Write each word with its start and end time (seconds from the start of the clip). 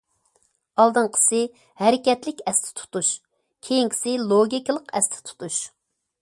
ئالدىنقىسى 0.83 1.41
ھەرىكەتلىك 1.81 2.41
ئەستە 2.53 2.73
تۇتۇش، 2.81 3.11
كېيىنكىسى 3.69 4.15
لوگىكىلىق 4.33 4.89
ئەستە 5.01 5.23
تۇتۇش. 5.31 5.61